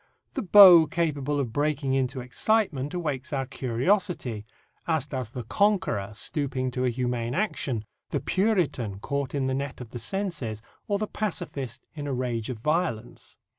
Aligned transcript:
The 0.33 0.41
beau 0.41 0.87
capable 0.87 1.39
of 1.39 1.53
breaking 1.53 1.93
into 1.93 2.21
excitement 2.21 2.95
awakens 2.95 3.33
our 3.33 3.45
curiosity, 3.45 4.47
as 4.87 5.05
does 5.05 5.29
the 5.29 5.43
conqueror 5.43 6.09
stooping 6.15 6.71
to 6.71 6.85
a 6.85 6.89
humane 6.89 7.35
action, 7.35 7.85
the 8.09 8.19
Puritan 8.19 8.97
caught 8.99 9.35
in 9.35 9.45
the 9.45 9.53
net 9.53 9.79
of 9.79 9.91
the 9.91 9.99
senses, 9.99 10.63
or 10.87 10.97
the 10.97 11.05
pacifist 11.05 11.85
in 11.93 12.07
a 12.07 12.13
rage 12.15 12.49
of 12.49 12.57
violence. 12.57 13.37